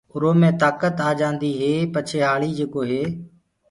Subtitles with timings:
[0.13, 3.03] اُرو مي تآڪت آجآندي هي پڇي هآݪي جيڪو هي